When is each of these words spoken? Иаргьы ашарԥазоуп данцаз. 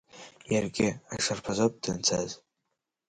Иаргьы 0.53 0.87
ашарԥазоуп 1.13 1.73
данцаз. 1.81 2.29